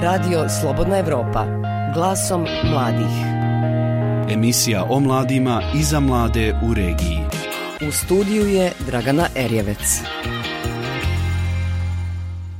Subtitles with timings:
[0.00, 1.46] Radio Slobodna Evropa.
[1.94, 3.14] Glasom mladih.
[4.30, 7.20] Emisija o mladima i za mlade u regiji.
[7.88, 10.00] U studiju je Dragana Erjevec.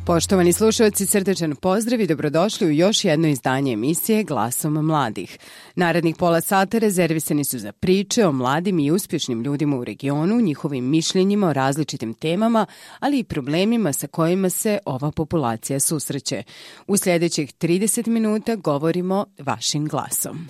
[0.09, 5.39] Poštovani slušalci, srdečan pozdrav i dobrodošli u još jedno izdanje emisije Glasom mladih.
[5.75, 10.85] Narednih pola sata rezervisani su za priče o mladim i uspješnim ljudima u regionu, njihovim
[10.85, 12.67] mišljenjima o različitim temama,
[13.01, 16.43] ali i problemima sa kojima se ova populacija susreće.
[16.87, 20.49] U sljedećih 30 minuta govorimo vašim glasom.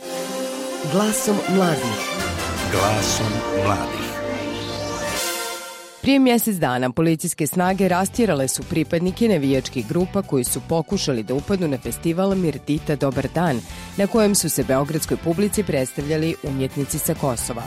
[0.92, 1.98] Glasom mladih.
[2.72, 3.32] Glasom
[3.64, 4.07] mladih.
[6.02, 11.68] Prije mjesec dana policijske snage rastjerale su pripadnike navijačkih grupa koji su pokušali da upadnu
[11.68, 13.60] na festival Mirdita Dobar dan,
[13.96, 17.62] na kojem su se beogradskoj publici predstavljali umjetnici sa Kosova.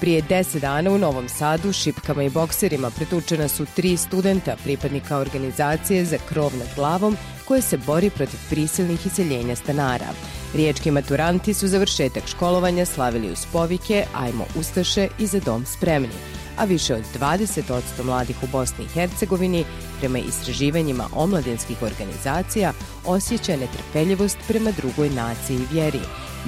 [0.00, 6.04] Prije deset dana u Novom Sadu šipkama i bokserima pretučena su tri studenta pripadnika organizacije
[6.04, 10.08] za krov nad glavom koje se bori protiv prisilnih iseljenja stanara.
[10.54, 16.64] Riječki maturanti su završetak školovanja slavili uz povike Ajmo Ustaše i za dom spremni a
[16.64, 19.64] više od 20% mladih u Bosni i Hercegovini,
[20.00, 22.72] prema istraživanjima omladinskih organizacija,
[23.04, 26.00] osjeća netrpeljivost prema drugoj naciji i vjeri,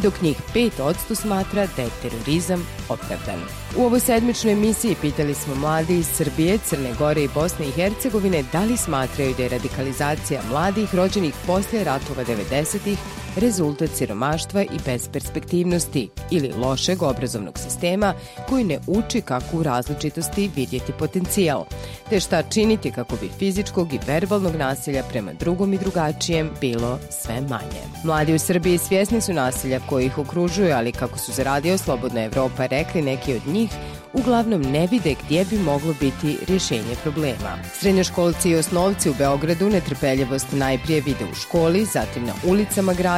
[0.02, 3.40] dok njih 5% smatra da je terorizam opravdan.
[3.76, 8.44] U ovoj sedmičnoj emisiji pitali smo mladi iz Srbije, Crne Gore i Bosne i Hercegovine
[8.52, 12.98] da li smatraju da je radikalizacija mladih rođenih poslije ratova 90-ih
[13.36, 18.14] rezultat siromaštva i besperspektivnosti ili lošeg obrazovnog sistema
[18.48, 21.64] koji ne uči kako u različitosti vidjeti potencijal,
[22.10, 27.40] te šta činiti kako bi fizičkog i verbalnog nasilja prema drugom i drugačijem bilo sve
[27.40, 27.82] manje.
[28.04, 32.66] Mladi u Srbiji svjesni su nasilja koji ih okružuju, ali kako su zaradio Slobodna Evropa
[32.66, 33.70] rekli neki od njih,
[34.12, 37.58] uglavnom ne vide gdje bi moglo biti rješenje problema.
[37.80, 43.17] Srednjoškolci i osnovci u Beogradu netrpeljivost najprije vide u školi, zatim na ulicama grada,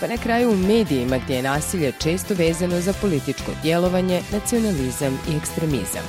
[0.00, 5.36] pa na kraju u medijima gdje je nasilje često vezano za političko djelovanje, nacionalizam i
[5.36, 6.04] ekstremizam.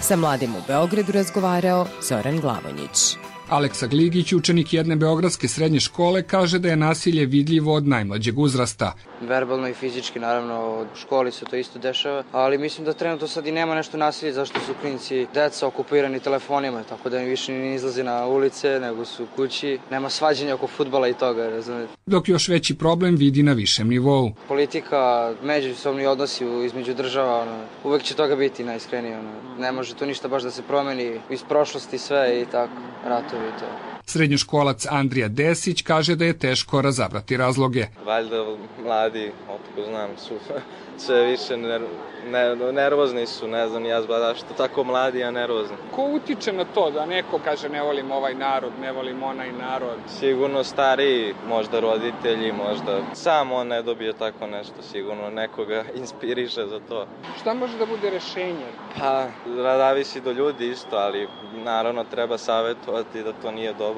[0.00, 3.25] Sa mladim u Beogradu razgovarao Zoran Glavonjić.
[3.48, 8.92] Aleksa Gligić, učenik jedne beogradske srednje škole, kaže da je nasilje vidljivo od najmlađeg uzrasta.
[9.20, 13.46] Verbalno i fizički, naravno, u školi se to isto dešava, ali mislim da trenutno sad
[13.46, 17.74] i nema nešto nasilje, zašto su klinici deca okupirani telefonima, tako da mi više ni
[17.74, 19.78] izlazi na ulice, nego su kući.
[19.90, 21.92] Nema svađanja oko futbala i toga, razumete.
[22.06, 24.32] Dok još veći problem vidi na višem nivou.
[24.48, 29.18] Politika, međusobni odnosi između država, ono, uvek će toga biti najiskrenije.
[29.18, 29.30] Ono.
[29.58, 32.72] Ne može to ništa baš da se promeni iz prošlosti sve i tako,
[33.04, 33.95] ratu to.
[34.08, 37.86] Srednjoškolac Andrija Desić kaže da je teško razabrati razloge.
[38.04, 38.44] Valjda
[38.84, 40.34] mladi, otko znam, su
[41.06, 41.82] sve više ner,
[42.26, 45.76] ner, nervozni su, ne znam ja zbada što tako mladi, a nervozni.
[45.94, 49.98] Ko utiče na to da neko kaže ne volim ovaj narod, ne volim onaj narod?
[50.18, 56.80] Sigurno stariji, možda roditelji, možda sam on ne dobije tako nešto, sigurno nekoga inspiriše za
[56.88, 57.06] to.
[57.40, 58.66] Šta može da bude rešenje?
[58.98, 61.28] Pa, zavisi do ljudi isto, ali
[61.64, 63.95] naravno treba savjetovati da to nije dobro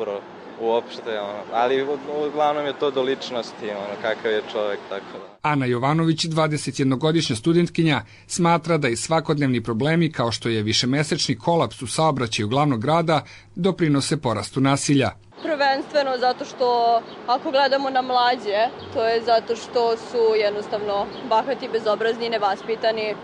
[0.60, 1.42] uopšte, ono.
[1.52, 1.86] ali
[2.28, 5.50] uglavnom je to do ličnosti, ono, kakav je čovjek, tako da.
[5.50, 11.86] Ana Jovanović, 21-godišnja studentkinja, smatra da i svakodnevni problemi kao što je višemesečni kolaps u
[11.86, 15.10] saobraćaju glavnog grada doprinose porastu nasilja.
[15.42, 22.28] Prvenstveno zato što ako gledamo na mlađe, to je zato što su jednostavno bahati, bezobrazni,
[22.28, 23.14] nevaspitani,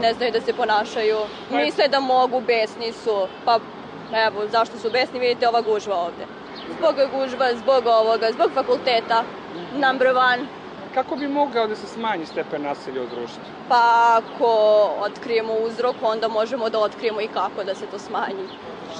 [0.00, 1.16] ne znaju da se ponašaju,
[1.50, 3.60] misle da mogu, besni su, pa
[4.12, 6.26] evo, zašto su besni, vidite ova gužva ovde
[6.78, 9.24] zbog gužba, zbog ovoga, zbog fakulteta,
[9.74, 10.46] number one.
[10.94, 13.42] Kako bi mogao da se smanji stepen nasilja u društvu?
[13.68, 14.48] Pa ako
[15.00, 18.48] otkrijemo uzrok, onda možemo da otkrijemo i kako da se to smanji.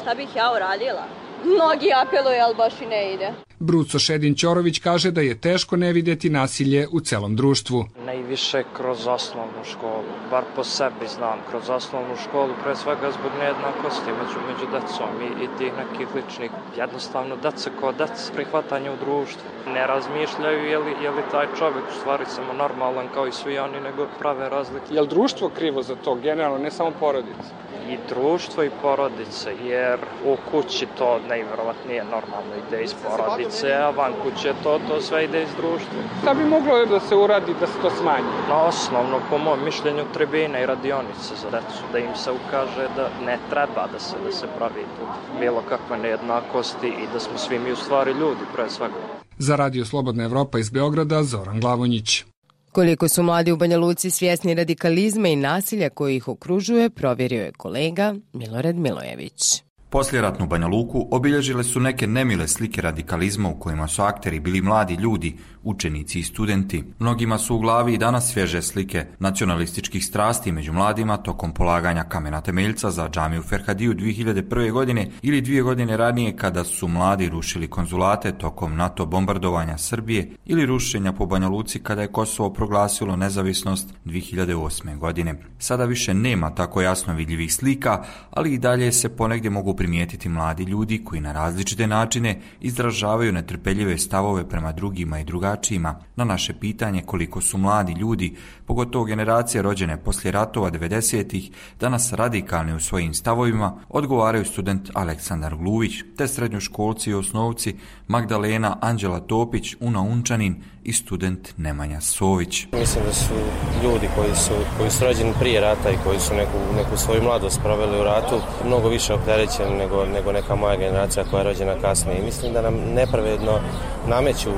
[0.01, 1.05] Šta bih ja uradila?
[1.45, 3.33] Mnogi apeluju, ali baš i ne ide.
[3.59, 7.85] Bruco Šedin-Ćorović kaže da je teško ne vidjeti nasilje u celom društvu.
[8.07, 14.11] Najviše kroz osnovnu školu, bar po sebi znam, kroz osnovnu školu, pre svega zbog nejednakosti
[14.21, 19.43] među, među decom i, i tih nekih ličnih, jednostavno deca ko deca, prihvatanje u društvu.
[19.75, 23.59] Ne razmišljaju je li, je li taj čovjek u stvari samo normalan kao i svi
[23.59, 24.95] oni, nego prave razlike.
[24.95, 27.51] Je li društvo krivo za to, generalno, ne samo porodice?
[27.91, 33.91] I društvo i porodice, jer u kući to najvjerovatnije normalno ide iz porodice porodice, a
[33.91, 35.99] van kuće to, to sve ide iz društva.
[36.23, 38.29] Šta bi moglo da se uradi da se to smanji?
[38.49, 43.11] Na osnovno, po mojom mišljenju, tribine i radionice za decu, da im se ukaže da
[43.27, 45.05] ne treba da se da se pravi tu
[45.41, 48.95] bilo kakve nejednakosti i da smo svi mi u stvari ljudi, pre svega.
[49.39, 52.25] Za Radio Slobodna Evropa iz Beograda, Zoran Glavonjić.
[52.73, 57.53] Koliko su mladi u Banja Luci svjesni radikalizma i nasilja koji ih okružuje, provjerio je
[57.53, 59.66] kolega Milorad Milojević.
[59.97, 64.95] Posljeratnu Banja Luku obilježile su neke nemile slike radikalizma u kojima su akteri bili mladi
[64.95, 66.85] ljudi, učenici i studenti.
[66.99, 72.41] Mnogima su u glavi i danas svježe slike nacionalističkih strasti među mladima tokom polaganja kamena
[72.41, 74.73] temeljca za džamiju Ferhadiju 2001.
[74.73, 80.67] godine ili dvije godine ranije kada su mladi rušili konzulate tokom NATO bombardovanja Srbije ili
[80.67, 84.99] rušenja po Banja Luci kada je Kosovo proglasilo nezavisnost 2008.
[84.99, 85.35] godine.
[85.59, 90.65] Sada više nema tako jasno vidljivih slika, ali i dalje se ponegdje mogu primijetiti mladi
[90.65, 96.01] ljudi koji na različite načine izražavaju netrpeljive stavove prema drugima i drugačijima.
[96.17, 98.37] Na naše pitanje koliko su mladi ljudi,
[98.67, 101.51] pogotovo generacije rođene poslije ratova 90-ih,
[101.81, 107.77] danas radikalni u svojim stavovima, odgovaraju student Aleksandar Gluvić, te srednjoškolci i osnovci
[108.09, 112.67] Magdalena Anđela Topić, Una Unčanin i student Nemanja Sović.
[112.73, 113.35] Mislim da su
[113.83, 117.61] ljudi koji su, koji su rođeni prije rata i koji su neku, neku svoju mladost
[117.63, 118.37] proveli u ratu
[118.67, 122.19] mnogo više opterećeni nego, nego neka moja generacija koja je rođena kasnije.
[122.19, 123.61] I mislim da nam nepravedno
[124.07, 124.55] nameću e,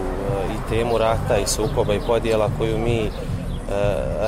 [0.55, 3.11] i temu rata i sukoba i podijela koju mi e,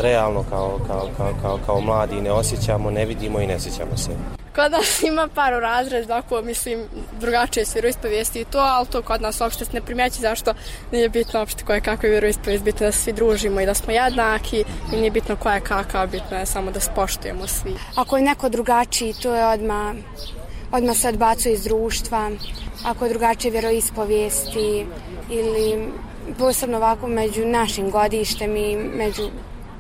[0.03, 4.11] realno kao, kao, kao, kao, kao mladi ne osjećamo, ne vidimo i ne sjećamo se.
[4.55, 6.85] Kod nas ima par razred, ako mislim
[7.21, 10.55] drugačije se vjeroispovijesti i to, ali to kod nas uopšte se ne primjeći zašto
[10.93, 14.97] nije bitno uopšte koje kakve vjeroispovijest, bitno da svi družimo i da smo jednaki i
[14.97, 17.75] nije bitno koja je kakav, bitno je samo da spoštujemo svi.
[17.95, 19.95] Ako je neko drugačiji, to je odma
[20.73, 22.31] odmah se odbacuje iz društva,
[22.85, 24.87] ako je drugačije vjeroispovijesti
[25.31, 25.89] ili
[26.39, 29.29] posebno ovako među našim godištem i među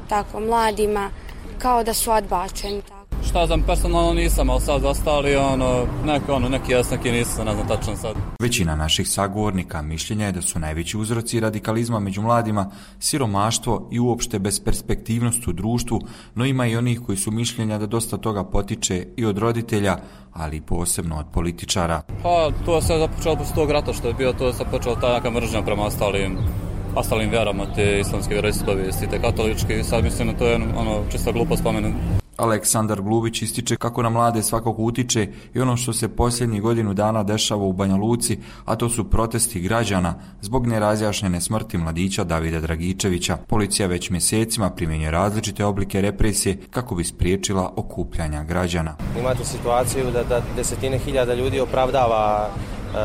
[0.08, 1.10] tako mladima,
[1.58, 2.82] kao da su odbačeni.
[3.30, 7.54] Šta znam, personalno nisam, ali sad ostali, ono, neko, ono, neki jas, neki nisam, ne
[7.54, 8.14] znam tačno sad.
[8.40, 14.38] Većina naših sagovornika mišljenja je da su najveći uzroci radikalizma među mladima siromaštvo i uopšte
[14.38, 16.00] besperspektivnost u društvu,
[16.34, 19.96] no ima i onih koji su mišljenja da dosta toga potiče i od roditelja,
[20.32, 22.02] ali posebno od političara.
[22.22, 25.30] Pa, to se započelo posle tog rata što je bio, to se počelo ta neka
[25.30, 26.38] mržnja prema ostalim
[26.94, 31.56] ostalim vjerama, te islamske vjeroispovijesti, te katoličke, sad mislim da to je ono, čisto glupo
[31.56, 32.20] spomenuti.
[32.40, 37.22] Aleksandar Glubić ističe kako na mlade svakako utiče i ono što se posljednji godinu dana
[37.22, 43.36] dešava u Banja Luci, a to su protesti građana zbog nerazjašnjene smrti mladića Davida Dragičevića.
[43.36, 48.96] Policija već mjesecima primjenje različite oblike represije kako bi spriječila okupljanja građana.
[49.20, 52.98] Imate situaciju da, da desetine hiljada ljudi opravdava e,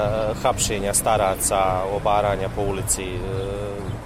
[0.43, 3.19] hapšenja staraca, obaranja po ulici, e,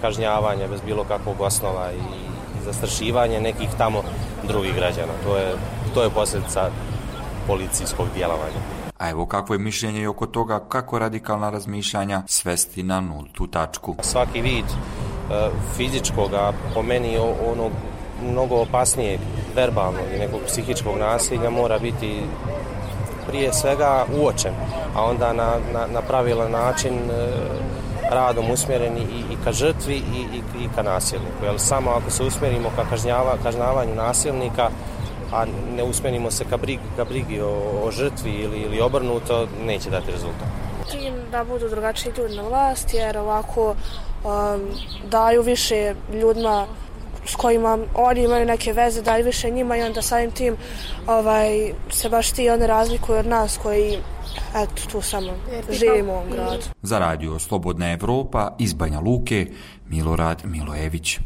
[0.01, 2.29] kažnjavanja bez bilo kakvog osnova i
[2.65, 4.03] zastrašivanje nekih tamo
[4.49, 5.13] drugih građana.
[5.23, 5.55] To je,
[5.93, 6.69] to je posljedica
[7.47, 8.61] policijskog djelovanja.
[8.97, 13.95] A evo kakvo je mišljenje i oko toga kako radikalna razmišljanja svesti na nultu tačku.
[14.01, 17.17] Svaki vid e, fizičkog, a po meni
[17.51, 17.69] ono
[18.23, 19.19] mnogo opasnije
[19.55, 22.21] verbalnog i nekog psihičkog nasilja mora biti
[23.27, 24.53] prije svega uočen,
[24.95, 27.29] a onda na, na, na pravilan način e,
[28.09, 31.45] radom usmjereni i, i ka žrtvi i, i, i ka nasilniku.
[31.45, 34.69] Jer samo ako se usmjerimo ka kažnjava, kažnjavanju nasilnika,
[35.33, 35.45] a
[35.75, 37.51] ne usmjerimo se ka brigi, ka brigi o,
[37.83, 40.47] o žrtvi ili, ili obrnuto, neće dati rezultat.
[40.91, 43.75] Tim da budu drugačiji ljudi na vlast, jer ovako
[44.23, 44.61] um,
[45.05, 46.65] daju više ljudima
[47.29, 50.57] s kojima oni imaju neke veze, daj više njima i onda samim tim
[51.07, 53.97] ovaj, se baš ti one razlikuju od nas koji
[54.55, 55.31] eto, tu samo
[55.71, 56.63] živimo u ovom gradu.
[56.81, 59.47] Za radio Slobodna Evropa iz Banja Luke,
[59.87, 61.19] Milorad Milojević.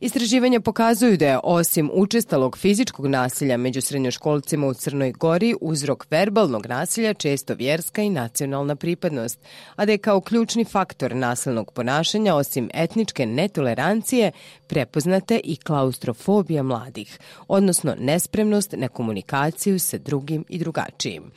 [0.00, 6.66] Istraživanja pokazuju da je osim učestalog fizičkog nasilja među srednjoškolcima u Crnoj Gori uzrok verbalnog
[6.66, 9.38] nasilja često vjerska i nacionalna pripadnost,
[9.76, 14.32] a da je kao ključni faktor nasilnog ponašanja osim etničke netolerancije
[14.66, 21.30] prepoznate i klaustrofobija mladih, odnosno nespremnost na komunikaciju sa drugim i drugačijim.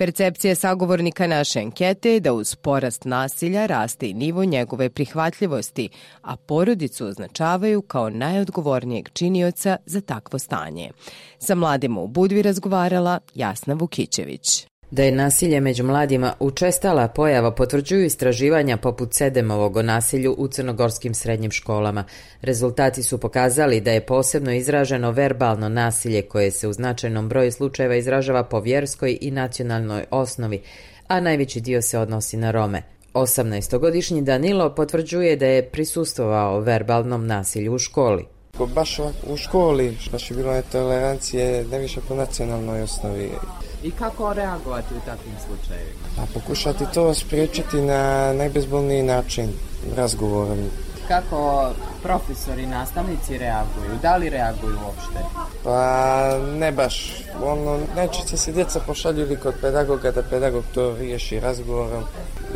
[0.00, 5.88] Percepcija sagovornika naše ankete je da uz porast nasilja raste i nivo njegove prihvatljivosti,
[6.22, 10.90] a porodicu označavaju kao najodgovornijeg činioca za takvo stanje.
[11.38, 14.69] Sa mladima u Budvi razgovarala Jasna Vukićević.
[14.90, 21.14] Da je nasilje među mladima učestala pojava potvrđuju istraživanja poput Sedemovog o nasilju u crnogorskim
[21.14, 22.04] srednjim školama.
[22.42, 27.96] Rezultati su pokazali da je posebno izraženo verbalno nasilje koje se u značajnom broju slučajeva
[27.96, 30.62] izražava po vjerskoj i nacionalnoj osnovi,
[31.08, 32.82] a najveći dio se odnosi na Rome.
[33.14, 38.39] 18-godišnji Danilo potvrđuje da je prisustovao verbalnom nasilju u školi.
[38.66, 43.30] Baš u školi, baš je bilo netolerancije, ne više po nacionalnoj osnovi.
[43.82, 46.00] I kako reagovati u takvim slučajevima?
[46.18, 49.52] A pokušati to spriječiti na najbezbolniji način,
[49.96, 50.58] razgovorom.
[51.08, 51.70] Kako
[52.02, 53.98] profesori i nastavnici reaguju?
[54.02, 55.24] Da li reaguju uopšte?
[55.64, 57.24] Pa ne baš.
[57.44, 62.02] Ono, najčešće se djeca pošalju kod pedagoga da pedagog to riješi razgovorom.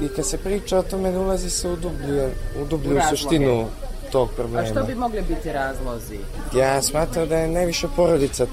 [0.03, 2.31] I kad se priča o tome, ne ulazi se u dublju,
[2.63, 3.67] u dublju u suštinu
[4.15, 4.69] tog problema.
[4.69, 6.19] A što bi mogli biti razlozi?
[6.57, 8.47] Ja smatram da je najviše porodica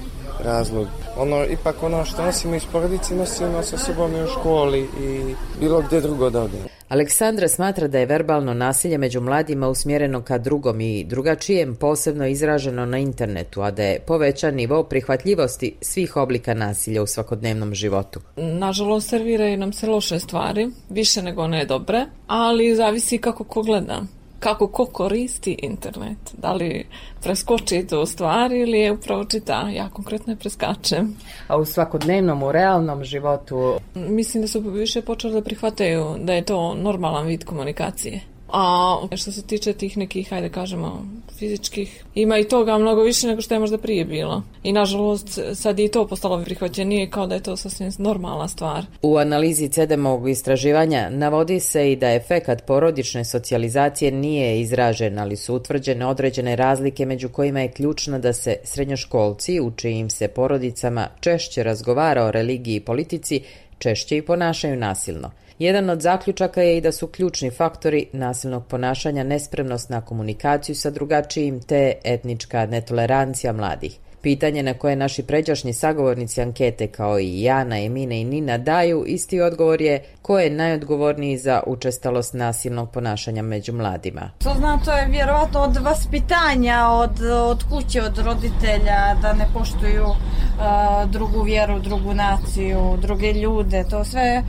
[0.44, 0.86] razlog.
[1.16, 5.82] Ono, ipak ono što nosimo iz porodice nosimo sa sobom i u školi i bilo
[5.86, 6.64] gdje drugo da odemo.
[6.88, 12.86] Aleksandra smatra da je verbalno nasilje među mladima usmjereno ka drugom i drugačijem posebno izraženo
[12.86, 18.20] na internetu, a da je povećan nivo prihvatljivosti svih oblika nasilja u svakodnevnom životu.
[18.36, 24.02] Nažalost, serviraju nam se loše stvari, više nego ne dobre, ali zavisi kako ko gleda
[24.42, 26.18] kako ko koristi internet.
[26.38, 26.86] Da li
[27.22, 29.68] preskoči to stvari ili je upravo čita.
[29.74, 31.16] Ja konkretno je preskačem.
[31.48, 33.74] A u svakodnevnom, u realnom životu?
[33.94, 38.31] Mislim da su više počeli da prihvataju da je to normalan vid komunikacije.
[38.52, 41.06] A što se tiče tih nekih, hajde kažemo,
[41.38, 44.42] fizičkih, ima i toga mnogo više nego što je možda prije bilo.
[44.62, 48.84] I nažalost, sad i to postalo prihvaćenije kao da je to sasvim normalna stvar.
[49.02, 55.54] U analizi CEDEMovog istraživanja navodi se i da efekat porodične socijalizacije nije izražen, ali su
[55.54, 61.62] utvrđene određene razlike među kojima je ključno da se srednjoškolci, u čijim se porodicama češće
[61.62, 63.40] razgovara o religiji i politici,
[63.78, 65.30] češće i ponašaju nasilno.
[65.62, 70.90] Jedan od zaključaka je i da su ključni faktori nasilnog ponašanja nespremnost na komunikaciju sa
[70.90, 73.98] drugačijim te etnička netolerancija mladih.
[74.22, 79.40] Pitanje na koje naši pređašnji sagovornici ankete kao i Jana, Emine i Nina daju, isti
[79.40, 84.30] odgovor je ko je najodgovorniji za učestalost nasilnog ponašanja među mladima.
[84.38, 90.04] To znam, to je vjerovatno od vaspitanja, od, od kuće, od roditelja, da ne poštuju
[90.04, 93.84] uh, drugu vjeru, drugu naciju, druge ljude.
[93.90, 94.42] To sve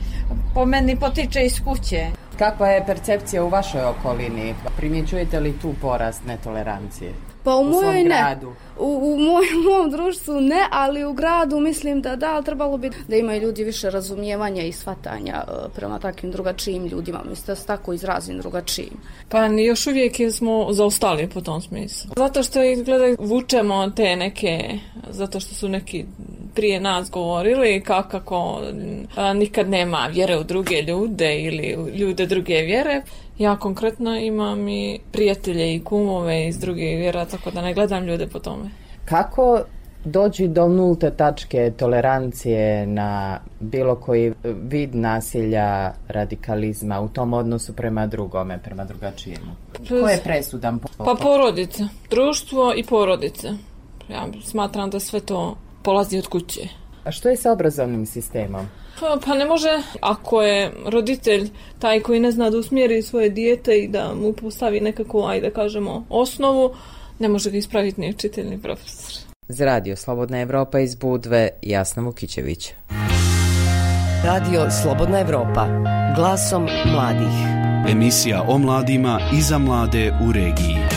[0.53, 2.05] po meni potiče iz kuće.
[2.37, 4.55] Kakva je percepcija u vašoj okolini?
[4.77, 7.13] Primjećujete li tu porast netolerancije?
[7.43, 8.37] Pa u, u mojoj ne.
[8.79, 13.15] U, u moj, mom društvu ne, ali u gradu mislim da da, trebalo bi da
[13.15, 17.21] imaju ljudi više razumijevanja i shvatanja e, prema takvim drugačijim ljudima.
[17.29, 18.93] Mislim da se tako izrazim drugačijim.
[19.29, 22.11] Pa još uvijek smo zaostali po tom smislu.
[22.17, 26.05] Zato što izgleda vučemo te neke, zato što su neki
[26.55, 28.61] prije nas govorili kako
[29.15, 33.01] a, nikad nema vjere u druge ljude ili u ljude druge vjere.
[33.37, 38.27] Ja konkretno imam i prijatelje i kumove iz druge vjera, tako da ne gledam ljude
[38.27, 38.69] po tome.
[39.05, 39.61] Kako
[40.05, 48.07] doći do nulte tačke tolerancije na bilo koji vid nasilja, radikalizma u tom odnosu prema
[48.07, 49.51] drugome, prema drugačijemu?
[49.89, 50.79] Ko je presudan?
[50.79, 50.87] Po...
[50.97, 51.83] Pa porodice.
[52.09, 53.47] Društvo i porodice.
[54.09, 56.61] Ja smatram da sve to polazi od kuće.
[57.03, 58.65] A što je sa obrazovnim sistemom?
[59.03, 59.69] Pa, pa ne može,
[60.01, 64.79] ako je roditelj taj koji ne zna da usmjeri svoje dijete i da mu postavi
[64.79, 66.75] nekako, ajde da kažemo, osnovu,
[67.19, 69.23] ne može ga ispraviti ni učitelj ni profesor.
[69.47, 72.71] Za radio Slobodna Evropa iz Budve, Jasna Vukićević.
[74.25, 75.67] Radio Slobodna Evropa,
[76.15, 77.63] glasom mladih.
[77.89, 80.92] Emisija o mladima i za mlade u regiji.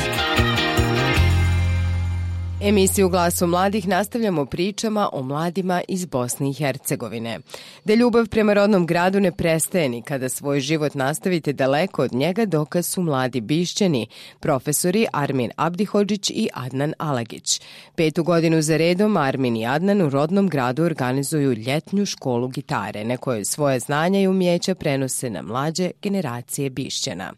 [2.69, 7.41] Emisiju Glasu mladih nastavljamo pričama o mladima iz Bosne i Hercegovine.
[7.85, 12.45] Da ljubav prema rodnom gradu ne prestaje ni kada svoj život nastavite daleko od njega
[12.45, 14.07] dokaz su mladi bišćani,
[14.41, 17.61] profesori Armin Abdihođić i Adnan Alagić.
[17.95, 23.17] Petu godinu za redom Armin i Adnan u rodnom gradu organizuju ljetnju školu gitare na
[23.17, 27.33] kojoj svoje znanja i umjeća prenose na mlađe generacije bišćana.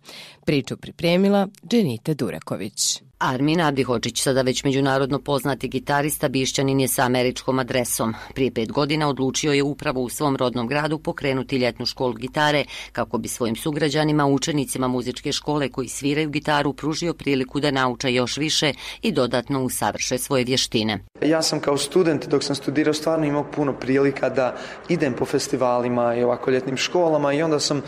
[0.45, 3.08] Priču pripremila Dženita Duraković.
[3.19, 8.15] Armin Abdihočić, sada već međunarodno poznati gitarista, bišćanin je sa američkom adresom.
[8.35, 13.19] Prije pet godina odlučio je upravo u svom rodnom gradu pokrenuti ljetnu školu gitare kako
[13.19, 18.73] bi svojim sugrađanima, učenicima muzičke škole koji sviraju gitaru, pružio priliku da nauča još više
[19.03, 20.99] i dodatno usavrše svoje vještine.
[21.23, 24.57] Ja sam kao student, dok sam studirao, stvarno imao puno prilika da
[24.89, 27.83] idem po festivalima i ovako ljetnim školama i onda sam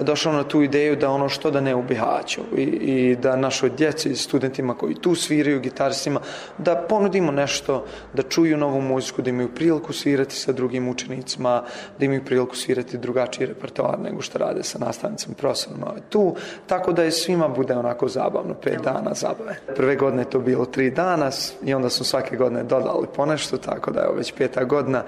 [0.00, 3.70] došao na tu ideju da ono što da ne u Bihaću i, i da našoj
[3.70, 6.20] djeci, studentima koji tu sviraju gitaristima,
[6.58, 11.62] da ponudimo nešto, da čuju novu muziku, da imaju priliku svirati sa drugim učenicima,
[11.98, 16.34] da imaju priliku svirati drugačiji repertoar nego što rade sa nastavnicama i profesorima tu,
[16.66, 19.56] tako da je svima bude onako zabavno, pet dana zabave.
[19.76, 21.30] Prve godine je to bilo tri dana
[21.64, 25.02] i onda su svake godine dodali ponešto, tako da je već peta godina.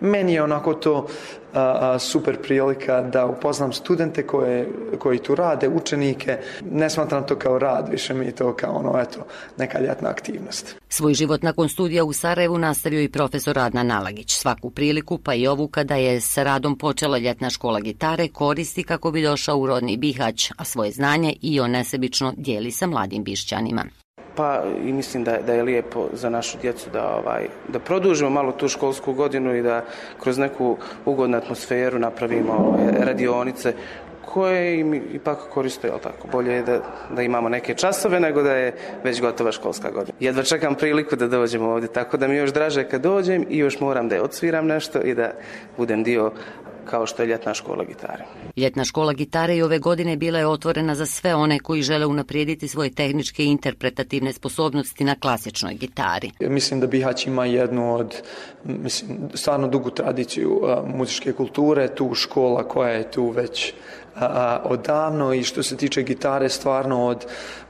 [0.00, 1.06] Meni je onako to
[1.54, 4.68] a, super prilika da upoznam studente koje,
[4.98, 6.38] koji tu rade, učenike.
[6.70, 9.26] Ne smatram to kao rad, više mi je to kao ono, eto,
[9.58, 10.76] neka ljetna aktivnost.
[10.88, 14.32] Svoj život nakon studija u Sarajevu nastavio i profesor Adnan Nalagić.
[14.32, 19.10] Svaku priliku, pa i ovu kada je sa radom počela ljetna škola gitare, koristi kako
[19.10, 23.84] bi došao u rodni Bihać, a svoje znanje i on nesebično dijeli sa mladim bišćanima.
[24.34, 28.52] Pa i mislim da, da je lijepo za našu djecu da ovaj da produžimo malo
[28.52, 29.84] tu školsku godinu i da
[30.20, 33.74] kroz neku ugodnu atmosferu napravimo ovaj, radionice
[34.32, 36.28] koje im ipak koriste, jel tako?
[36.32, 36.80] Bolje je da,
[37.16, 38.74] da imamo neke časove nego da je
[39.04, 40.16] već gotova školska godina.
[40.20, 43.80] Jedva čekam priliku da dođemo ovdje, tako da mi još draže kad dođem i još
[43.80, 45.32] moram da odsviram nešto i da
[45.76, 46.32] budem dio
[46.84, 48.24] kao što je ljetna škola gitare.
[48.56, 52.68] Ljetna škola gitare i ove godine bila je otvorena za sve one koji žele unaprijediti
[52.68, 56.30] svoje tehničke i interpretativne sposobnosti na klasičnoj gitari.
[56.40, 58.22] Mislim da Bihać ima jednu od,
[58.64, 63.74] mislim, stvarno dugu tradiciju muzičke kulture, tu škola koja je tu već
[64.16, 67.26] a, odavno i što se tiče gitare stvarno od,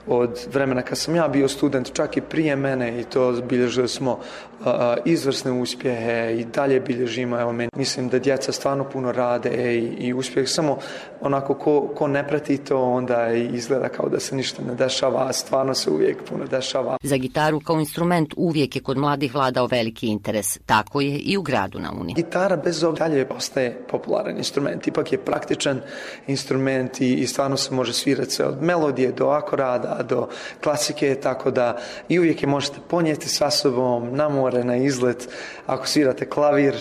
[0.07, 4.21] od vremena kad sam ja bio student čak i prije mene i to bilježili smo
[4.65, 10.07] a, izvrsne uspjehe i dalje bilježimo evo meni mislim da djeca stvarno puno rade i,
[10.07, 10.79] i uspjeh samo
[11.21, 15.33] onako ko, ko ne prati to onda izgleda kao da se ništa ne dešava a
[15.33, 16.97] stvarno se uvijek puno dešava.
[17.03, 21.43] Za gitaru kao instrument uvijek je kod mladih vladao veliki interes tako je i u
[21.43, 22.15] gradu na Uni.
[22.15, 25.81] Gitara bez ovdje dalje ostaje popularan instrument ipak je praktičan
[26.27, 30.29] instrument i, i stvarno se može svirati sve od melodije do akorada do
[30.63, 31.79] klasike, tako da
[32.09, 35.29] i uvijek je možete ponijeti sa sobom na more, na izlet,
[35.67, 36.75] ako svirate klavir,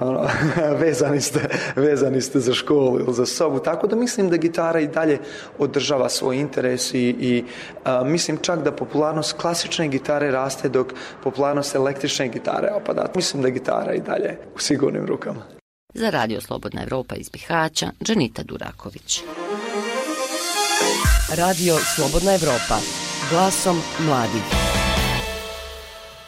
[0.00, 0.28] ono,
[0.82, 1.40] vezani, ste,
[1.76, 5.18] vezani ste za školu ili za sobu, tako da mislim da gitara i dalje
[5.58, 7.44] održava svoj interes i, i
[7.84, 10.92] a, mislim čak da popularnost klasične gitare raste dok
[11.24, 13.06] popularnost električne gitare opada.
[13.14, 15.42] Mislim da gitara i dalje u sigurnim rukama.
[15.94, 19.22] Za Radio Slobodna Evropa iz Bihaća, Džanita Duraković.
[21.36, 22.78] Radio Slobodna Evropa.
[23.30, 24.77] Glasom mladih.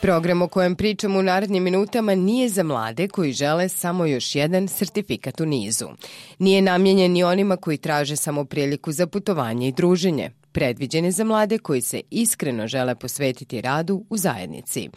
[0.01, 4.69] Program o kojem pričamo u narednim minutama nije za mlade koji žele samo još jedan
[4.69, 5.89] sertifikat u nizu.
[6.39, 11.59] Nije namjenjen ni onima koji traže samo priliku za putovanje i druženje predviđene za mlade
[11.59, 14.89] koji se iskreno žele posvetiti radu u zajednici.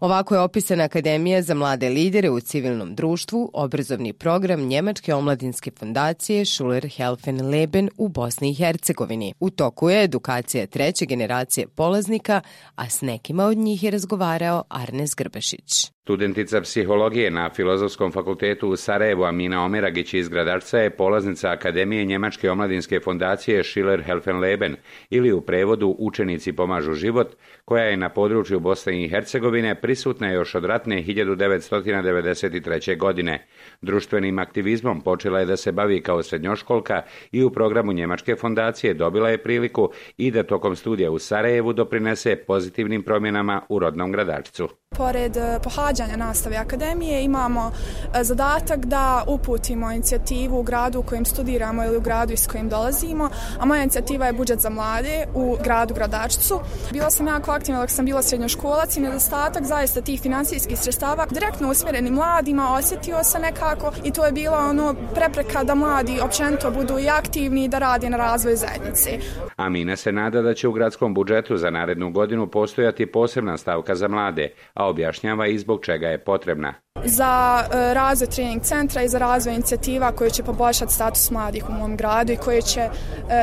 [0.00, 6.44] Ovako je opisana Akademija za mlade lidere u civilnom društvu, obrazovni program Njemačke omladinske fondacije
[6.44, 9.34] Schuler Helfen Leben u Bosni i Hercegovini.
[9.40, 12.40] U toku je edukacija treće generacije polaznika,
[12.74, 15.90] a s nekima od njih je razgovarao Arnes Grbešić.
[16.02, 22.50] Studentica psihologije na Filozofskom fakultetu u Sarajevu Amina Omeragić iz Gradarca je polaznica Akademije Njemačke
[22.50, 24.76] omladinske fondacije Schiller Helfenleben
[25.10, 30.54] ili u prevodu Učenici pomažu život, koja je na području Bosne i Hercegovine prisutna još
[30.54, 32.98] od ratne 1993.
[32.98, 33.46] godine.
[33.80, 39.30] Društvenim aktivizmom počela je da se bavi kao srednjoškolka i u programu Njemačke fondacije dobila
[39.30, 44.79] je priliku i da tokom studija u Sarajevu doprinese pozitivnim promjenama u rodnom gradačcu.
[44.96, 51.24] Pored eh, pohađanja nastave akademije imamo eh, zadatak da uputimo inicijativu u gradu u kojem
[51.24, 55.56] studiramo ili u gradu iz kojim dolazimo, a moja inicijativa je budžet za mlade u
[55.64, 56.60] gradu Gradačcu.
[56.92, 61.70] Bila sam jako aktivna dok sam bila srednjoškolac i nedostatak zaista tih finansijskih sredstava direktno
[61.70, 66.98] usmjereni mladima osjetio se nekako i to je bila ono prepreka da mladi općenito budu
[66.98, 69.10] i aktivni i da radi na razvoju zajednice.
[69.56, 74.08] Amina se nada da će u gradskom budžetu za narednu godinu postojati posebna stavka za
[74.08, 74.50] mlade,
[74.80, 76.74] a objašnjava i zbog čega je potrebna.
[77.04, 81.72] Za e, razvoj trening centra i za razvoj inicijativa koje će poboljšati status mladih u
[81.72, 82.90] mom gradu i koje će e,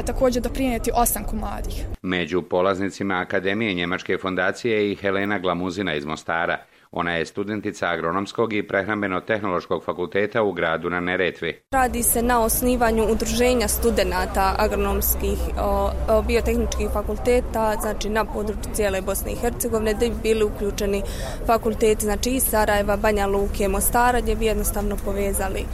[0.05, 1.85] također doprinijeti ostanku mladih.
[2.01, 6.57] Među polaznicima Akademije Njemačke fondacije je i Helena Glamuzina iz Mostara.
[6.91, 11.61] Ona je studentica agronomskog i prehrambeno-tehnološkog fakulteta u gradu na Neretvi.
[11.71, 19.01] Radi se na osnivanju udruženja studenta agronomskih o, o, biotehničkih fakulteta, znači na području cijele
[19.01, 21.03] Bosne i Hercegovine, da bi bili uključeni
[21.45, 25.65] fakulteti, znači i Sarajeva, Banja Luke, Mostara, gdje bi jednostavno povezali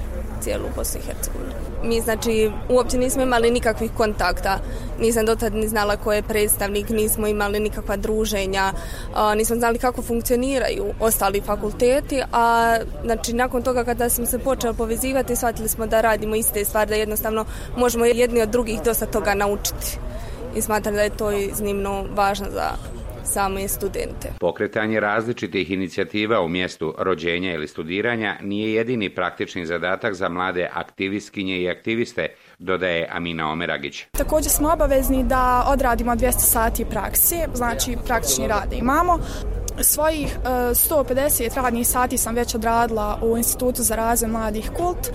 [0.42, 1.73] cijelu Bosnu i Hercegovinu.
[1.84, 4.60] Mi znači uopće nismo imali nikakvih kontakta,
[5.00, 8.74] nisam dotad ni znala ko je predstavnik, nismo imali nikakva druženja,
[9.16, 14.74] a, nismo znali kako funkcioniraju ostali fakulteti, a znači nakon toga kada smo se počeli
[14.74, 17.46] povezivati, shvatili smo da radimo iste stvari, da jednostavno
[17.78, 19.98] možemo jedni od drugih dosta toga naučiti.
[20.56, 22.70] I smatram da je to iznimno važno za
[23.24, 24.34] same studente.
[24.40, 31.58] Pokretanje različitih inicijativa u mjestu rođenja ili studiranja nije jedini praktični zadatak za mlade aktivistkinje
[31.62, 32.28] i aktiviste,
[32.60, 34.06] dodaje Amina Omeragić.
[34.12, 39.20] Također smo obavezni da odradimo 200 sati praksi, znači praktični rad imamo.
[39.82, 45.10] Svojih 150 radnih sati sam već odradila u Institutu za razvoj mladih kult,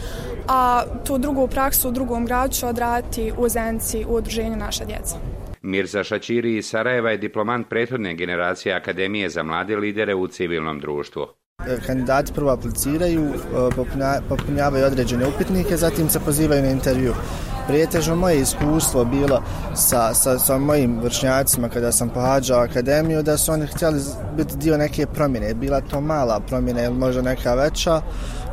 [0.48, 5.16] a tu drugu praksu u drugom gradu ću odraditi u Zenci u udruženju Naša djeca.
[5.62, 11.26] Mirza Šačiri iz Sarajeva je diplomant prethodne generacije Akademije za mlade lidere u civilnom društvu.
[11.66, 17.14] E, kandidati prvo apliciraju, e, popunjavaju određene upitnike, zatim se pozivaju na intervju.
[17.68, 19.42] Prijetežno moje iskustvo bilo
[19.74, 24.00] sa, sa, sa mojim vršnjacima kada sam pohađao akademiju da su oni htjeli
[24.36, 25.54] biti dio neke promjene.
[25.54, 28.00] Bila to mala promjena ili možda neka veća.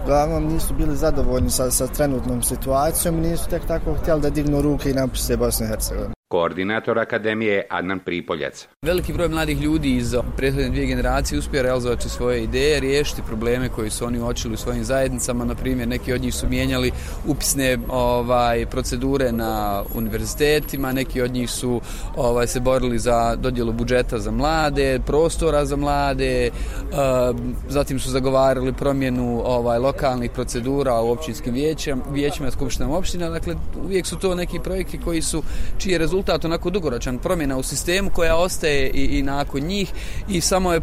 [0.03, 4.61] Uglavnom nisu bili zadovoljni sa, sa trenutnom situacijom i nisu tek tako htjeli da dignu
[4.61, 8.67] ruke i napuste Bosne i Hercegovine koordinator Akademije Adnan Pripoljac.
[8.81, 13.89] Veliki broj mladih ljudi iz prethodne dvije generacije uspio realizovati svoje ideje, riješiti probleme koji
[13.89, 15.45] su oni očili u svojim zajednicama.
[15.45, 16.91] Na primjer, neki od njih su mijenjali
[17.27, 21.81] upisne ovaj, procedure na univerzitetima, neki od njih su
[22.15, 28.73] ovaj, se borili za dodjelu budžeta za mlade, prostora za mlade, uh, zatim su zagovarali
[28.73, 33.29] promjenu ovaj, lokalnih procedura u općinskim vijećima, vijećima skupštinama opština.
[33.29, 35.43] Dakle, uvijek su to neki projekti koji su,
[35.77, 39.93] čiji rezultat rezultat onako dugoročan promjena u sistemu koja ostaje i, i nakon njih
[40.29, 40.81] i samo je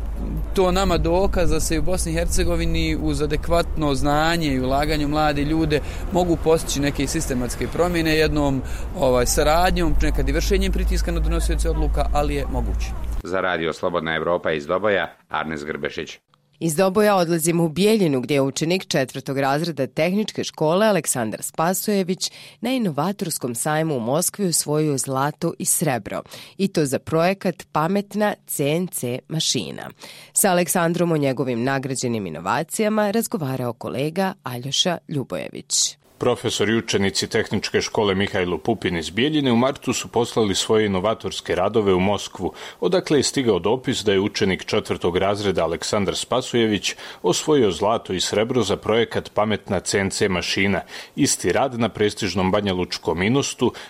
[0.54, 5.44] to nama dokaz da se u Bosni i Hercegovini uz adekvatno znanje i ulaganje mlade
[5.44, 5.80] ljude
[6.12, 8.62] mogu postići neke sistematske promjene jednom
[8.98, 12.86] ovaj saradnjom, nekad i vršenjem pritiska na donosioce odluka, ali je moguće.
[13.22, 16.18] Za radio Slobodna Evropa iz Doboja, Arnes Grbešić.
[16.64, 22.70] Iz Doboja odlazimo u Bijeljinu gdje je učenik četvrtog razreda tehničke škole Aleksandar Spasojević na
[22.70, 26.22] inovatorskom sajmu u Moskvi osvojio zlato i srebro
[26.58, 29.90] i to za projekat Pametna CNC mašina.
[30.32, 36.01] Sa Aleksandrom o njegovim nagrađenim inovacijama razgovarao kolega Aljoša Ljubojević.
[36.22, 41.54] Profesor i učenici tehničke škole Mihajlo Pupin iz Bijeljine u martu su poslali svoje inovatorske
[41.54, 47.70] radove u Moskvu, odakle je stigao dopis da je učenik četvrtog razreda Aleksandar Spasujević osvojio
[47.70, 50.80] zlato i srebro za projekat Pametna CNC mašina.
[51.16, 53.18] Isti rad na prestižnom Banja Lučkom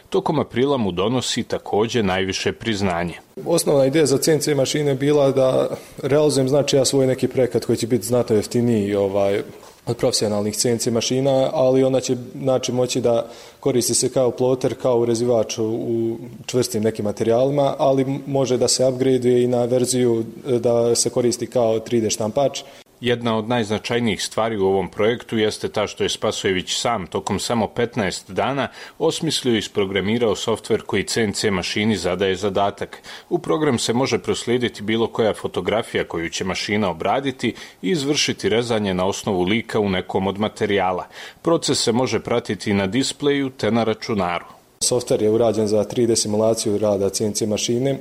[0.08, 3.14] tokom aprila mu donosi takođe najviše priznanje.
[3.46, 5.68] Osnovna ideja za CNC mašine bila da
[6.02, 9.42] realizujem znači ja svoj neki projekat koji će biti znatno jeftiniji ovaj,
[9.86, 13.26] od profesionalnih CNC mašina, ali ona će znači, moći da
[13.60, 16.16] koristi se kao ploter, kao urezivač u
[16.46, 21.46] čvrstim nekim materijalima, ali može da se upgrade i na verziju e, da se koristi
[21.46, 22.62] kao 3D štampač.
[23.02, 27.66] Jedna od najznačajnijih stvari u ovom projektu jeste ta što je Spasojević sam tokom samo
[27.76, 33.02] 15 dana osmislio i isprogramirao softver koji CNC mašini zadaje zadatak.
[33.28, 38.94] U program se može proslijediti bilo koja fotografija koju će mašina obraditi i izvršiti rezanje
[38.94, 41.06] na osnovu lika u nekom od materijala.
[41.42, 44.44] Proces se može pratiti na displeju te na računaru.
[44.80, 47.98] Softver je urađen za 3D simulaciju rada CNC mašine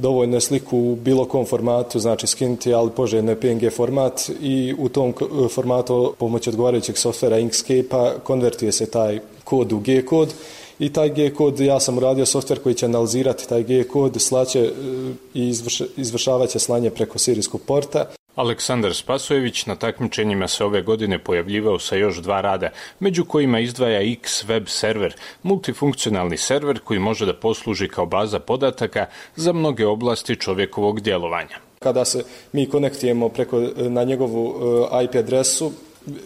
[0.00, 4.74] dovoljno je sliku u bilo kom formatu, znači skinuti, ali poželjno je PNG format i
[4.78, 10.34] u tom e, formatu pomoću odgovarajućeg softvera Inkscape-a konvertuje se taj kod u G-kod
[10.78, 14.72] i taj G-kod, ja sam uradio softver koji će analizirati taj G-kod, slaće e,
[15.34, 15.54] i
[15.96, 18.06] izvršavaće slanje preko sirijskog porta.
[18.40, 24.12] Aleksandar Spasojević na takmičenjima se ove godine pojavljivao sa još dva rada, među kojima izdvaja
[24.12, 30.36] X web server, multifunkcionalni server koji može da posluži kao baza podataka za mnoge oblasti
[30.36, 31.60] čovjekovog djelovanja.
[31.78, 34.54] Kada se mi konektujemo preko, e, na njegovu
[34.92, 35.72] e, IP adresu,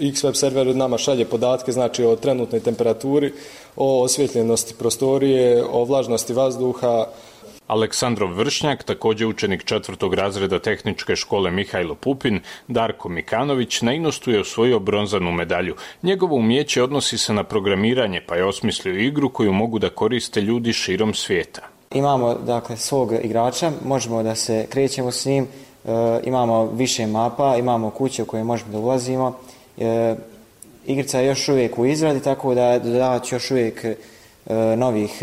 [0.01, 3.33] X web server nama šalje podatke, znači o trenutnoj temperaturi,
[3.77, 7.07] o osvjetljenosti prostorije, o vlažnosti vazduha,
[7.67, 14.41] Aleksandrov Vršnjak, također učenik četvrtog razreda tehničke škole Mihajlo Pupin, Darko Mikanović, na inostu je
[14.41, 15.75] osvojio bronzanu medalju.
[16.03, 20.73] Njegovo umjeće odnosi se na programiranje, pa je osmislio igru koju mogu da koriste ljudi
[20.73, 21.63] širom svijeta.
[21.95, 25.89] Imamo dakle svog igrača, možemo da se krećemo s njim, e,
[26.25, 29.39] imamo više mapa, imamo kuće u koje možemo da ulazimo.
[29.79, 30.15] E,
[30.87, 33.97] igrica je još uvijek u izradi, tako da dodavat još uvijek e,
[34.77, 35.23] novih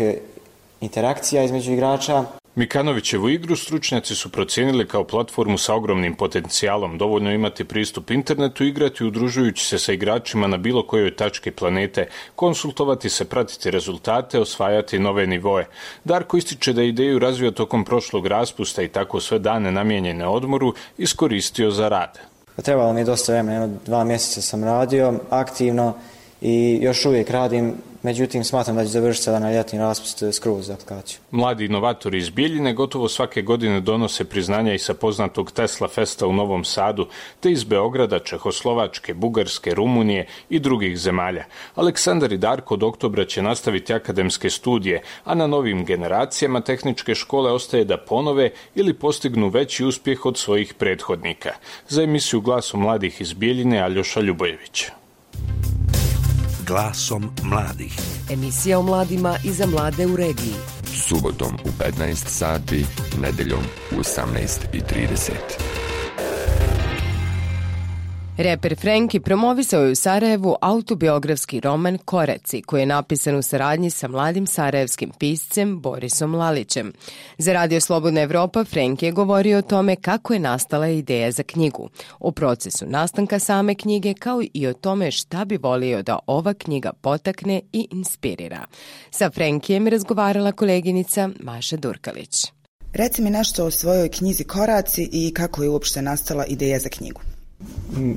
[0.82, 2.24] interakcija između igrača.
[2.54, 6.98] Mikanovićevu igru stručnjaci su procijenili kao platformu sa ogromnim potencijalom.
[6.98, 13.10] Dovoljno imati pristup internetu, igrati udružujući se sa igračima na bilo kojoj tački planete, konsultovati
[13.10, 15.66] se, pratiti rezultate, osvajati nove nivoje.
[16.04, 21.70] Darko ističe da ideju razvio tokom prošlog raspusta i tako sve dane namijenjene odmoru iskoristio
[21.70, 22.18] za rad.
[22.62, 25.94] Trebalo mi je dosta vremena, dva mjeseca sam radio aktivno
[26.40, 30.66] i još uvijek radim međutim smatram da će završiti sada na ljetni raspust eh, skroz
[30.66, 31.18] za aplikaciju.
[31.30, 36.32] Mladi inovatori iz Biljine gotovo svake godine donose priznanja i sa poznatog Tesla Festa u
[36.32, 37.06] Novom Sadu,
[37.40, 41.44] te iz Beograda, Čehoslovačke, Bugarske, Rumunije i drugih zemalja.
[41.74, 47.52] Aleksandar i Darko od oktobra će nastaviti akademske studije, a na novim generacijama tehničke škole
[47.52, 51.50] ostaje da ponove ili postignu veći uspjeh od svojih prethodnika.
[51.88, 54.86] Za emisiju Glasu mladih iz Bijeljine Aljoša Ljubojević.
[56.66, 57.98] Glasom mladih.
[58.30, 60.54] Emisija o mladima i za mlade u regiji.
[61.08, 62.84] Subotom u 15 sati,
[63.20, 65.71] nedeljom u 18.30.
[68.42, 74.08] Reper Frenki promovisao je u Sarajevu autobiografski roman Koreci, koji je napisan u saradnji sa
[74.08, 76.92] mladim sarajevskim piscem Borisom Lalićem.
[77.38, 81.88] Za Radio Slobodna Evropa Frenki je govorio o tome kako je nastala ideja za knjigu,
[82.20, 86.92] o procesu nastanka same knjige, kao i o tome šta bi volio da ova knjiga
[87.00, 88.64] potakne i inspirira.
[89.10, 92.46] Sa Frenkijem razgovarala koleginica Maša Durkalić.
[92.92, 97.20] Reci mi nešto o svojoj knjizi Koraci i kako je uopšte nastala ideja za knjigu.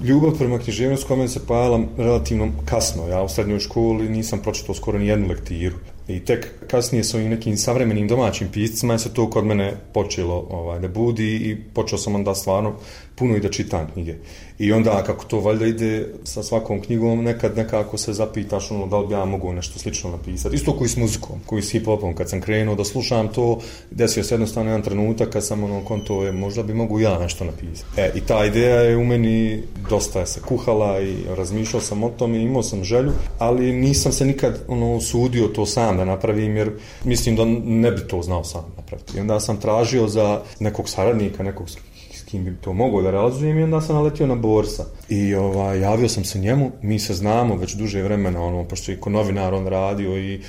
[0.04, 3.08] Ljubav prema književnosti kod mene se pojavila relativno kasno.
[3.08, 5.76] Ja u srednjoj školi nisam pročitao skoro ni jednu lektiru.
[6.08, 10.48] I tek kasnije s ovim nekim savremenim domaćim piscima je se to kod mene počelo
[10.50, 12.74] ovaj, da budi i počeo sam onda stvarno
[13.15, 14.15] puno i da čitam knjige.
[14.60, 18.98] I onda kako to valjda ide sa svakom knjigom, nekad nekako se zapitaš ono da
[18.98, 20.56] li bi ja mogu nešto slično napisati.
[20.56, 23.60] Isto koji s muzikom, koji s hip-hopom, kad sam krenuo da slušam to,
[23.91, 27.46] desio se jednostavno jedan trenutak kad sam ono konto je, možda bi mogu ja nešto
[27.46, 28.02] napisati.
[28.02, 32.10] E, i ta ideja je u meni dosta je se kuhala i razmišljao sam o
[32.10, 36.58] tom i imao sam želju, ali nisam se nikad ono sudio to sam da napravim
[36.58, 36.72] jer
[37.04, 39.18] mislim da ne bi to znao sam napraviti.
[39.18, 41.76] I onda sam tražio za nekog saradnika, nekog s
[42.24, 44.86] kim bi to mogao da realizujem i onda sam naletio na Borsa.
[45.10, 49.00] I ovaj, javio sam se njemu, mi se znamo već duže vremena, ono, pošto je
[49.00, 50.42] ko novinar on radio i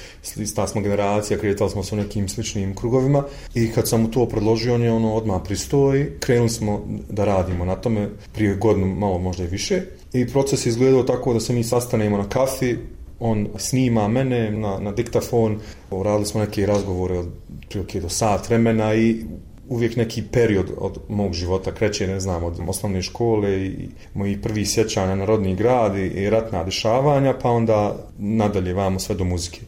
[0.55, 3.23] ta smo generacija, kretali smo se u nekim sličnim krugovima
[3.55, 7.65] i kad sam mu to predložio, on je ono odmah pristoji, krenuli smo da radimo
[7.65, 9.83] na tome prije godinu, malo možda i više.
[10.13, 12.77] I proces je izgledao tako da se mi sastanemo na kafi,
[13.21, 15.59] on snima mene na, na diktafon,
[15.91, 17.29] uradili smo neke razgovore od
[17.69, 19.25] prilike do sat vremena i
[19.69, 24.67] uvijek neki period od mog života kreće, ne znam, od osnovne škole i moji prvi
[24.67, 29.61] sjećanja na rodni grad i ratna dešavanja, pa onda nadalje vamo sve do muzike.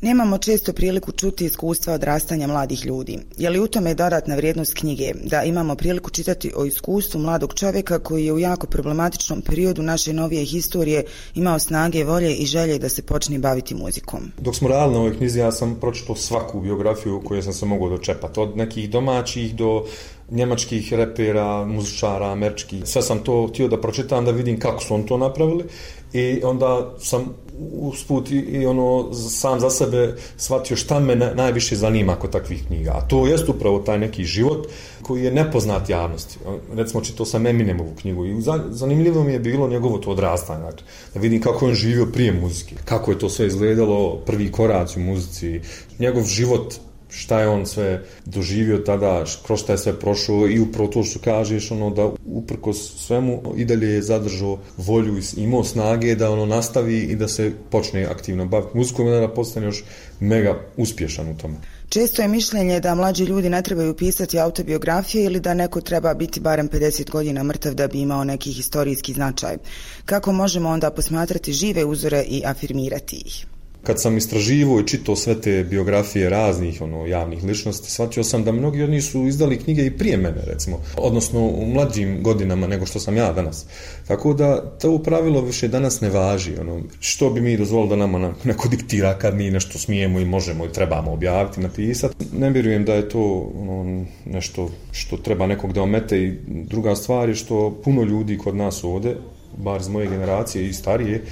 [0.00, 3.18] Nemamo često priliku čuti iskustva odrastanja mladih ljudi.
[3.38, 7.98] Je li u tome dodatna vrijednost knjige da imamo priliku čitati o iskustvu mladog čovjeka
[7.98, 11.04] koji je u jako problematičnom periodu naše novije historije
[11.34, 14.32] imao snage, volje i želje da se počne baviti muzikom?
[14.38, 17.88] Dok smo radili na ovoj knjizi, ja sam pročitao svaku biografiju koju sam se mogao
[17.88, 18.40] dočepati.
[18.40, 19.84] Od nekih domaćih do
[20.30, 22.82] njemačkih repera, muzičara, američkih.
[22.84, 25.64] Sve sam to htio da pročitam, da vidim kako su on to napravili
[26.12, 27.34] i onda sam
[27.72, 32.90] usput i, i ono sam za sebe shvatio šta me najviše zanima kod takvih knjiga.
[32.90, 34.66] A to jest upravo taj neki život
[35.02, 36.38] koji je nepoznat javnosti.
[36.74, 38.34] Recimo, čito sam Eminemovu knjigu i
[38.70, 40.60] zanimljivo mi je bilo njegovo to odrastanje.
[40.60, 44.52] Znači, da vidim kako je on živio prije muzike, kako je to sve izgledalo, prvi
[44.52, 45.60] korac u muzici,
[45.98, 46.74] njegov život
[47.16, 51.18] šta je on sve doživio tada, kroz šta je sve prošao i upravo to što
[51.18, 56.46] kažeš, ono, da uprko svemu i dalje je zadržao volju i imao snage da ono
[56.46, 59.84] nastavi i da se počne aktivno baviti muzikom i da postane još
[60.20, 61.54] mega uspješan u tome.
[61.88, 66.40] Često je mišljenje da mlađi ljudi ne trebaju pisati autobiografije ili da neko treba biti
[66.40, 69.56] barem 50 godina mrtav da bi imao neki historijski značaj.
[70.04, 73.46] Kako možemo onda posmatrati žive uzore i afirmirati ih?
[73.86, 78.52] Kad sam istraživo i čitao sve te biografije raznih ono javnih ličnosti, shvatio sam da
[78.52, 82.86] mnogi od njih su izdali knjige i prije mene, recimo, odnosno u mlađim godinama nego
[82.86, 83.66] što sam ja danas.
[84.06, 86.58] Tako da to pravilo više danas ne važi.
[86.60, 90.66] Ono, što bi mi dozvolilo da nama neko diktira kad mi nešto smijemo i možemo
[90.66, 92.26] i trebamo objaviti, napisati.
[92.38, 97.28] Ne vjerujem da je to ono, nešto što treba nekog da omete i druga stvar
[97.28, 99.16] je što puno ljudi kod nas ovde,
[99.56, 101.22] bar iz moje generacije i starije,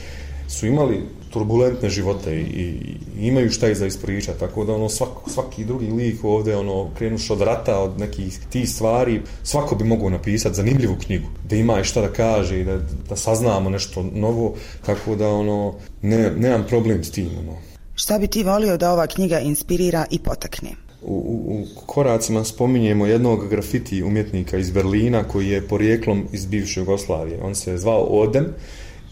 [0.49, 1.01] su imali
[1.35, 2.45] turbulentne živote i,
[3.21, 6.91] i imaju šta i za ispričati, tako da ono svak, svaki drugi lik ovde ono
[6.99, 11.81] krenuš od rata, od nekih tih stvari, svako bi mogao napisati zanimljivu knjigu, da ima
[11.81, 12.79] i šta da kaže i da,
[13.09, 14.55] da saznamo nešto novo,
[14.87, 17.31] tako da ono ne, nemam problem s tim.
[17.39, 17.57] Ono.
[17.95, 20.71] Šta bi ti volio da ova knjiga inspirira i potakne?
[21.03, 26.81] U, u, u koracima spominjemo jednog grafiti umjetnika iz Berlina koji je porijeklom iz bivše
[26.81, 27.43] Jugoslavije.
[27.43, 28.47] On se zvao Odem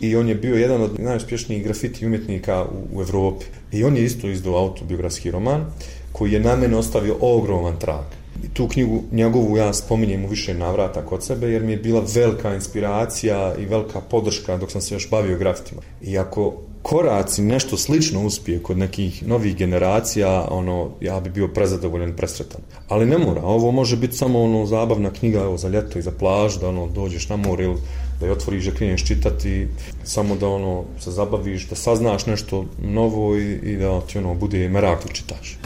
[0.02, 3.44] i on je bio jedan od najuspješnijih grafiti umjetnika u, u Evropi.
[3.72, 5.64] I on je isto izdao autobiografski roman
[6.12, 8.04] koji je na mene ostavio ogroman trag.
[8.44, 12.04] I tu knjigu njegovu ja spominjem u više navrata kod sebe jer mi je bila
[12.14, 15.82] velika inspiracija i velika podrška dok sam se još bavio grafitima.
[16.02, 22.16] I ako koraci nešto slično uspije kod nekih novih generacija, ono, ja bi bio prezadovoljan,
[22.16, 22.60] presretan.
[22.88, 26.10] Ali ne mora, ovo može biti samo ono zabavna knjiga evo, za ljeto i za
[26.10, 27.76] plaž, da ono, dođeš na more ili
[28.20, 29.68] da je otvoriš, da kreneš čitati,
[30.04, 34.68] samo da ono, se zabaviš, da saznaš nešto novo i, i da ti ono, bude
[34.68, 35.58] merak da čitaš.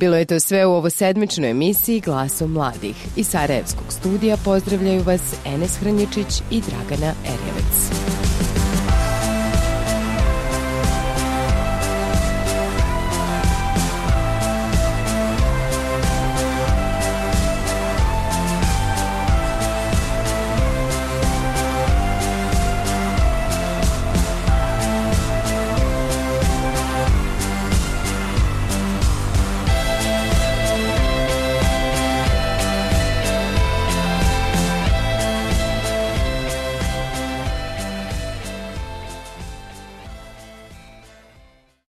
[0.00, 2.96] Bilo je to sve u ovo sedmičnoj emisiji Glasom mladih.
[3.16, 8.09] Iz Sarajevskog studija pozdravljaju vas Enes Hranjičić i Dragana Erjevec.